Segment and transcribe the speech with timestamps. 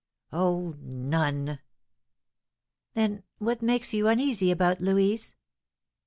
[0.33, 1.59] "Oh, none."
[2.95, 5.35] "Then what makes you uneasy about Louise?"